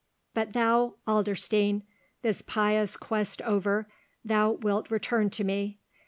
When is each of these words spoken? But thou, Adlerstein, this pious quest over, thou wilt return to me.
But 0.33 0.53
thou, 0.53 0.95
Adlerstein, 1.07 1.83
this 2.23 2.41
pious 2.41 2.97
quest 2.97 3.39
over, 3.43 3.87
thou 4.25 4.53
wilt 4.53 4.89
return 4.89 5.29
to 5.29 5.43
me. 5.43 5.77